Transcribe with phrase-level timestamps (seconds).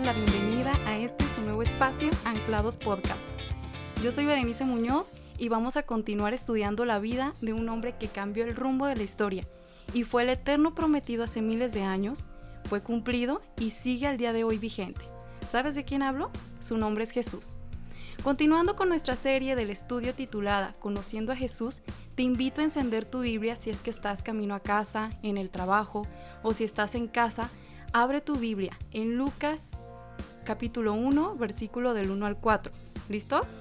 [0.00, 3.20] la bienvenida a este su nuevo espacio, Anclados Podcast.
[4.02, 8.08] Yo soy Berenice Muñoz y vamos a continuar estudiando la vida de un hombre que
[8.08, 9.46] cambió el rumbo de la historia
[9.92, 12.24] y fue el eterno prometido hace miles de años,
[12.64, 15.02] fue cumplido y sigue al día de hoy vigente.
[15.46, 16.30] ¿Sabes de quién hablo?
[16.58, 17.54] Su nombre es Jesús.
[18.24, 21.82] Continuando con nuestra serie del estudio titulada Conociendo a Jesús,
[22.14, 25.50] te invito a encender tu Biblia si es que estás camino a casa, en el
[25.50, 26.06] trabajo
[26.42, 27.50] o si estás en casa
[27.94, 29.68] Abre tu Biblia en Lucas
[30.44, 32.72] capítulo 1, versículo del 1 al 4.
[33.10, 33.52] ¿Listos?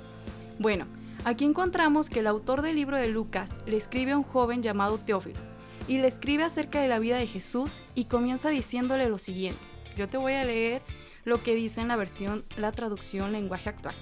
[0.57, 0.87] Bueno,
[1.25, 4.99] aquí encontramos que el autor del libro de Lucas le escribe a un joven llamado
[4.99, 5.41] Teófilo
[5.85, 9.59] y le escribe acerca de la vida de Jesús y comienza diciéndole lo siguiente.
[9.97, 10.81] Yo te voy a leer
[11.25, 13.95] lo que dice en la versión, la traducción lenguaje actual.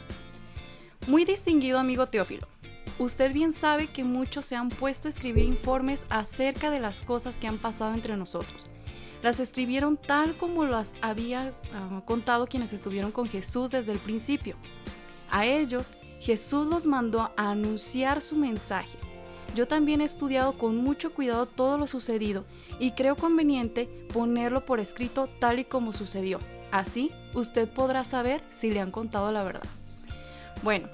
[1.08, 2.48] Muy distinguido amigo Teófilo,
[3.00, 7.40] usted bien sabe que muchos se han puesto a escribir informes acerca de las cosas
[7.40, 8.70] que han pasado entre nosotros
[9.22, 14.56] las escribieron tal como las había ah, contado quienes estuvieron con Jesús desde el principio.
[15.30, 18.97] A ellos, Jesús los mandó a anunciar su mensaje.
[19.56, 22.45] Yo también he estudiado con mucho cuidado todo lo sucedido
[22.80, 26.40] y creo conveniente ponerlo por escrito tal y como sucedió.
[26.72, 29.67] Así, usted podrá saber si le han contado la verdad.
[30.62, 30.88] Bueno,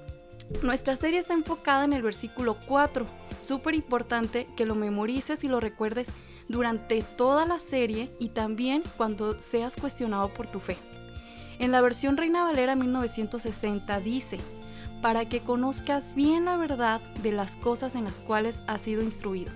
[0.62, 3.06] nuestra serie está enfocada en el versículo 4.
[3.42, 6.08] Súper importante que lo memorices y lo recuerdes
[6.48, 10.78] durante toda la serie y también cuando seas cuestionado por tu fe.
[11.60, 14.40] En la versión Reina Valera 1960 dice,
[15.02, 19.52] para que conozcas bien la verdad de las cosas en las cuales has sido instruido.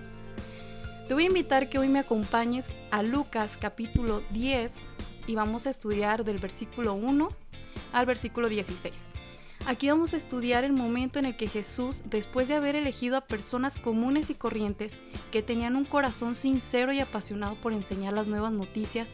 [1.08, 4.74] Te voy a invitar que hoy me acompañes a Lucas capítulo 10
[5.26, 7.28] y vamos a estudiar del versículo 1
[7.92, 8.94] al versículo 16.
[9.66, 13.20] Aquí vamos a estudiar el momento en el que Jesús, después de haber elegido a
[13.20, 14.96] personas comunes y corrientes
[15.30, 19.08] que tenían un corazón sincero y apasionado por enseñar las nuevas noticias,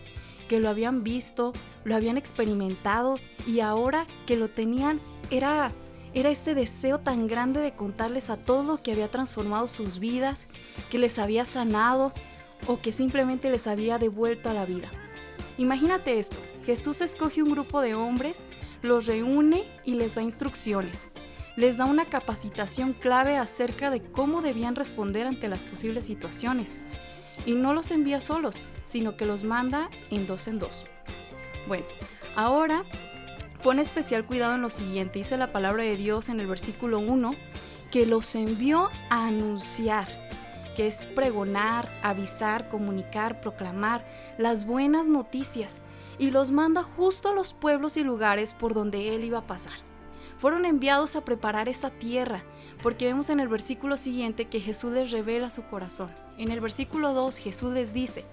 [0.48, 1.52] que lo habían visto,
[1.84, 5.72] lo habían experimentado y ahora que lo tenían era
[6.14, 10.46] era ese deseo tan grande de contarles a todos lo que había transformado sus vidas,
[10.90, 12.10] que les había sanado
[12.66, 14.88] o que simplemente les había devuelto a la vida.
[15.58, 18.38] Imagínate esto, Jesús escoge un grupo de hombres
[18.82, 21.06] los reúne y les da instrucciones.
[21.56, 26.76] Les da una capacitación clave acerca de cómo debían responder ante las posibles situaciones.
[27.46, 28.56] Y no los envía solos,
[28.86, 30.84] sino que los manda en dos en dos.
[31.66, 31.86] Bueno,
[32.34, 32.84] ahora
[33.62, 35.18] pone especial cuidado en lo siguiente.
[35.18, 37.34] Dice la palabra de Dios en el versículo 1
[37.90, 40.08] que los envió a anunciar,
[40.76, 44.04] que es pregonar, avisar, comunicar, proclamar
[44.38, 45.78] las buenas noticias
[46.18, 49.74] y los manda justo a los pueblos y lugares por donde él iba a pasar.
[50.38, 52.44] Fueron enviados a preparar esa tierra,
[52.82, 56.10] porque vemos en el versículo siguiente que Jesús les revela su corazón.
[56.38, 58.24] En el versículo 2 Jesús les dice,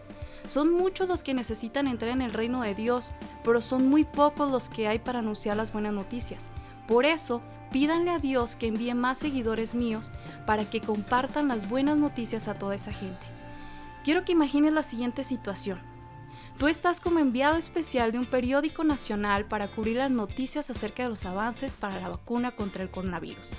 [0.47, 3.11] son muchos los que necesitan entrar en el reino de Dios,
[3.43, 6.47] pero son muy pocos los que hay para anunciar las buenas noticias.
[6.87, 7.41] Por eso,
[7.71, 10.11] pídanle a Dios que envíe más seguidores míos
[10.45, 13.25] para que compartan las buenas noticias a toda esa gente.
[14.03, 15.79] Quiero que imagines la siguiente situación.
[16.57, 21.09] Tú estás como enviado especial de un periódico nacional para cubrir las noticias acerca de
[21.09, 23.51] los avances para la vacuna contra el coronavirus.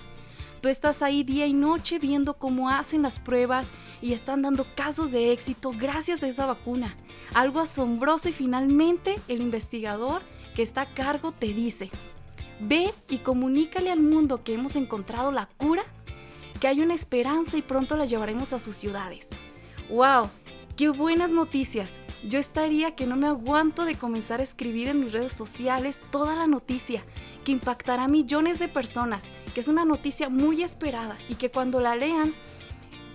[0.60, 5.10] Tú estás ahí día y noche viendo cómo hacen las pruebas y están dando casos
[5.10, 6.97] de éxito gracias a esa vacuna.
[7.34, 10.22] Algo asombroso y finalmente el investigador
[10.55, 11.91] que está a cargo te dice,
[12.61, 15.82] ve y comunícale al mundo que hemos encontrado la cura,
[16.61, 19.28] que hay una esperanza y pronto la llevaremos a sus ciudades.
[19.91, 20.31] ¡Wow!
[20.76, 21.91] ¡Qué buenas noticias!
[22.26, 26.34] Yo estaría que no me aguanto de comenzar a escribir en mis redes sociales toda
[26.34, 27.04] la noticia
[27.44, 31.80] que impactará a millones de personas, que es una noticia muy esperada y que cuando
[31.80, 32.32] la lean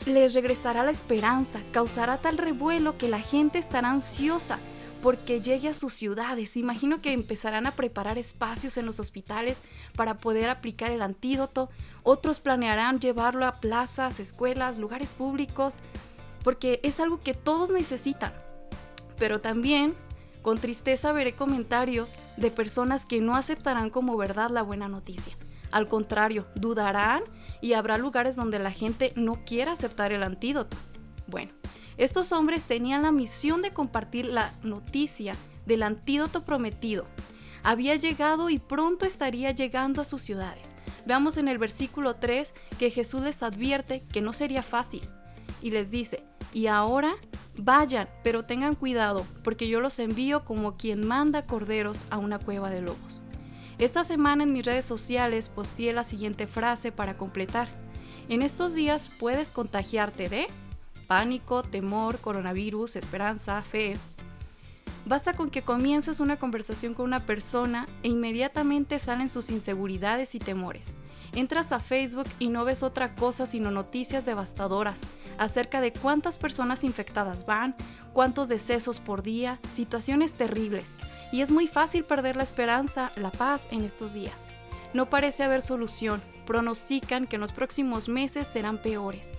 [0.05, 4.59] les regresará la esperanza, causará tal revuelo que la gente estará ansiosa
[5.01, 6.55] porque llegue a sus ciudades.
[6.55, 9.57] Imagino que empezarán a preparar espacios en los hospitales
[9.95, 11.69] para poder aplicar el antídoto.
[12.03, 15.77] Otros planearán llevarlo a plazas, escuelas, lugares públicos,
[16.43, 18.33] porque es algo que todos necesitan
[19.19, 19.95] pero también
[20.41, 25.37] con tristeza veré comentarios de personas que no aceptarán como verdad la buena noticia.
[25.71, 27.23] Al contrario, dudarán
[27.61, 30.77] y habrá lugares donde la gente no quiera aceptar el antídoto.
[31.27, 31.51] Bueno,
[31.97, 37.05] estos hombres tenían la misión de compartir la noticia del antídoto prometido.
[37.61, 40.73] Había llegado y pronto estaría llegando a sus ciudades.
[41.05, 45.07] Veamos en el versículo 3 que Jesús les advierte que no sería fácil
[45.61, 46.23] y les dice,
[46.53, 47.15] y ahora
[47.61, 52.69] Vayan, pero tengan cuidado, porque yo los envío como quien manda corderos a una cueva
[52.69, 53.19] de lobos.
[53.79, 57.67] Esta semana en mis redes sociales posteé la siguiente frase para completar.
[58.29, 60.47] En estos días puedes contagiarte de
[61.07, 63.97] pánico, temor, coronavirus, esperanza, fe.
[65.05, 70.39] Basta con que comiences una conversación con una persona e inmediatamente salen sus inseguridades y
[70.39, 70.93] temores.
[71.33, 75.01] Entras a Facebook y no ves otra cosa sino noticias devastadoras
[75.37, 77.75] acerca de cuántas personas infectadas van,
[78.13, 80.95] cuántos decesos por día, situaciones terribles.
[81.31, 84.49] Y es muy fácil perder la esperanza, la paz en estos días.
[84.93, 89.31] No parece haber solución, pronostican que en los próximos meses serán peores.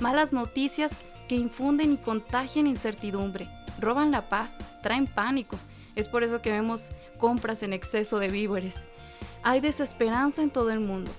[0.00, 0.98] Malas noticias
[1.28, 3.48] que infunden y contagian incertidumbre,
[3.80, 5.58] roban la paz, traen pánico.
[5.96, 8.84] Es por eso que vemos compras en exceso de víveres.
[9.42, 11.10] Hay desesperanza en todo el mundo.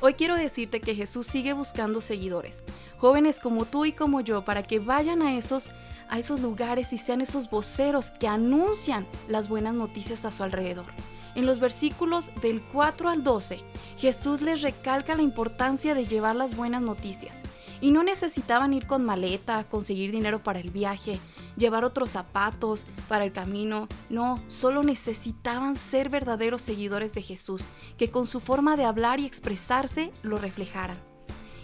[0.00, 2.64] Hoy quiero decirte que Jesús sigue buscando seguidores,
[2.98, 5.72] jóvenes como tú y como yo, para que vayan a esos,
[6.08, 10.86] a esos lugares y sean esos voceros que anuncian las buenas noticias a su alrededor.
[11.34, 13.60] En los versículos del 4 al 12,
[13.98, 17.42] Jesús les recalca la importancia de llevar las buenas noticias.
[17.80, 21.18] Y no necesitaban ir con maleta, conseguir dinero para el viaje,
[21.56, 23.88] llevar otros zapatos para el camino.
[24.08, 27.64] No, solo necesitaban ser verdaderos seguidores de Jesús,
[27.96, 30.98] que con su forma de hablar y expresarse lo reflejaran.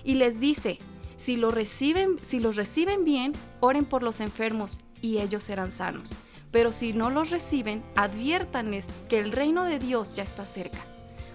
[0.04, 0.78] Y les dice,
[1.16, 6.14] si, lo reciben, si los reciben bien, oren por los enfermos y ellos serán sanos
[6.56, 10.78] pero si no los reciben, adviértanles que el reino de Dios ya está cerca.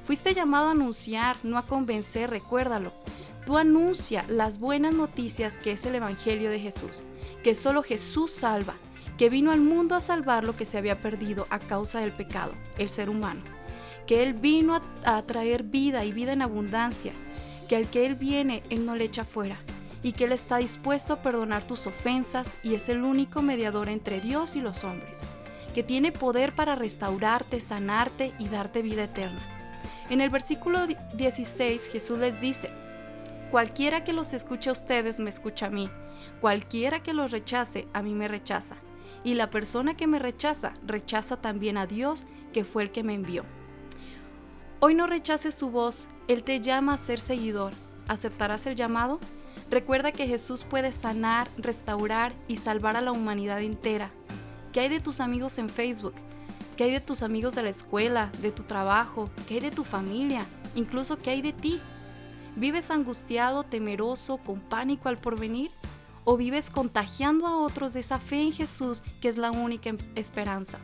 [0.03, 2.91] Fuiste llamado a anunciar, no a convencer, recuérdalo.
[3.45, 7.03] Tú anuncia las buenas noticias que es el Evangelio de Jesús,
[7.43, 8.75] que solo Jesús salva,
[9.17, 12.53] que vino al mundo a salvar lo que se había perdido a causa del pecado,
[12.77, 13.41] el ser humano,
[14.05, 17.13] que Él vino a, traer vida y vida en abundancia,
[17.67, 19.57] que al que Él viene, Él no le echa fuera,
[20.03, 24.21] y que Él está dispuesto a perdonar tus ofensas y es el único mediador entre
[24.21, 25.19] Dios y los hombres,
[25.73, 29.41] que tiene poder para restaurarte, sanarte y darte vida eterna.
[30.09, 30.79] En el versículo
[31.15, 32.69] 16 Jesús les dice,
[33.51, 35.89] Cualquiera que los escuche a ustedes me escucha a mí,
[36.39, 38.77] cualquiera que los rechace a mí me rechaza,
[39.25, 43.13] y la persona que me rechaza rechaza también a Dios que fue el que me
[43.13, 43.43] envió.
[44.79, 47.73] Hoy no rechaces su voz, Él te llama a ser seguidor.
[48.07, 49.19] ¿Aceptarás el llamado?
[49.69, 54.11] Recuerda que Jesús puede sanar, restaurar y salvar a la humanidad entera.
[54.71, 56.13] ¿Qué hay de tus amigos en Facebook?
[56.77, 59.29] ¿Qué hay de tus amigos de la escuela, de tu trabajo?
[59.45, 60.45] ¿Qué hay de tu familia?
[60.73, 61.81] Incluso qué hay de ti?
[62.55, 65.71] ¿Vives angustiado, temeroso, con pánico al porvenir?
[66.23, 70.77] ¿O vives contagiando a otros de esa fe en Jesús que es la única esperanza?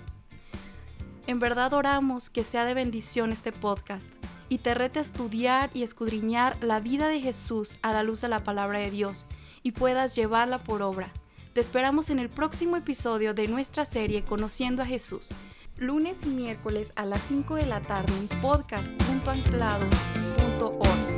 [1.27, 4.09] En verdad oramos que sea de bendición este podcast
[4.49, 8.29] y te rete a estudiar y escudriñar la vida de Jesús a la luz de
[8.29, 9.25] la palabra de Dios
[9.61, 11.11] y puedas llevarla por obra.
[11.53, 15.33] Te esperamos en el próximo episodio de nuestra serie Conociendo a Jesús,
[15.75, 21.16] lunes y miércoles a las 5 de la tarde en podcast.anclados.com